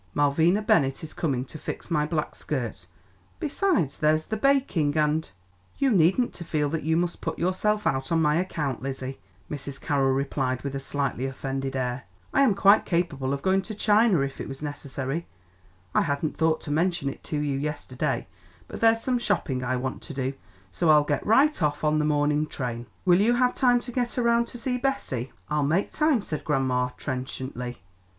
[0.15, 2.87] Malvina Bennett is coming to fix my black skirt;
[3.39, 5.29] besides, there's the baking and"
[5.77, 9.79] "You needn't to feel that you must put yourself out on my account, Lizzie," Mrs.
[9.79, 12.05] Carroll replied with a slightly offended air.
[12.33, 15.27] "I am quite capable of going to China if it was necessary.
[15.93, 18.25] I hadn't thought to mention it to you yesterday,
[18.67, 20.33] but there's some shopping I want to do,
[20.71, 24.17] so I'll get right off on the morning train." "Will you have time to get
[24.17, 27.77] around to see Bessie?" "I'll make time," said grandma trenchantly.